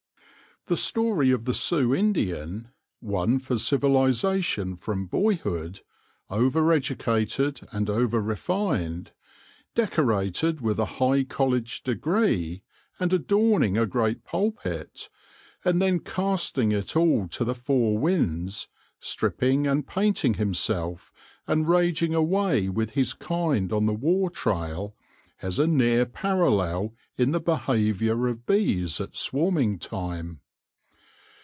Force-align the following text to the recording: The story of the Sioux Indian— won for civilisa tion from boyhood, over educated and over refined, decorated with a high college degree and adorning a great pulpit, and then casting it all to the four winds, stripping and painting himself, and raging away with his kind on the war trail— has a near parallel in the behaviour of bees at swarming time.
The 0.67 0.77
story 0.77 1.31
of 1.31 1.45
the 1.45 1.55
Sioux 1.55 1.93
Indian— 1.93 2.67
won 3.01 3.39
for 3.39 3.55
civilisa 3.55 4.41
tion 4.43 4.75
from 4.75 5.07
boyhood, 5.07 5.81
over 6.29 6.71
educated 6.71 7.61
and 7.71 7.89
over 7.89 8.21
refined, 8.21 9.11
decorated 9.73 10.61
with 10.61 10.79
a 10.79 10.85
high 11.01 11.23
college 11.23 11.81
degree 11.81 12.61
and 12.99 13.11
adorning 13.11 13.75
a 13.75 13.87
great 13.87 14.23
pulpit, 14.23 15.09
and 15.65 15.81
then 15.81 15.99
casting 15.99 16.71
it 16.71 16.95
all 16.95 17.27
to 17.29 17.43
the 17.43 17.55
four 17.55 17.97
winds, 17.97 18.67
stripping 18.99 19.65
and 19.65 19.87
painting 19.87 20.35
himself, 20.35 21.11
and 21.47 21.67
raging 21.67 22.13
away 22.13 22.69
with 22.69 22.91
his 22.91 23.15
kind 23.15 23.73
on 23.73 23.87
the 23.87 23.93
war 23.93 24.29
trail— 24.29 24.95
has 25.37 25.57
a 25.57 25.65
near 25.65 26.05
parallel 26.05 26.93
in 27.17 27.31
the 27.31 27.41
behaviour 27.41 28.27
of 28.27 28.45
bees 28.45 29.01
at 29.01 29.15
swarming 29.15 29.79
time. 29.79 30.39